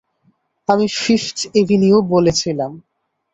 আমি 0.69 0.85
Fifth 0.95 1.37
Avenue 1.55 1.97
বলেছিলাম। 2.11 2.71